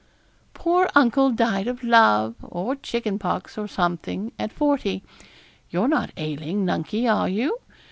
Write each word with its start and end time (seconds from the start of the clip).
'Poor 0.55 0.89
uncle 0.95 1.29
died 1.29 1.67
of 1.67 1.83
love, 1.83 2.33
or 2.41 2.75
chicken 2.75 3.19
pox, 3.19 3.55
or 3.55 3.67
something, 3.67 4.31
at 4.39 4.51
forty. 4.51 5.03
You're 5.69 5.87
not 5.87 6.09
ailing, 6.17 6.65
Nunkie, 6.65 7.05
are 7.07 7.29
you? 7.29 7.59